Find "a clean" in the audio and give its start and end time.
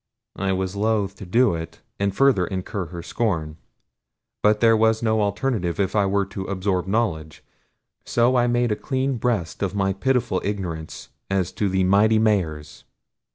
8.71-9.17